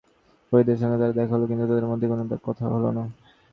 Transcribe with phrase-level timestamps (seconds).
[0.47, 3.03] ফরিদার সঙ্গে তাঁর দেখা হলো, কিন্তু তাঁদের মধ্যে কোনো কথা হলো না।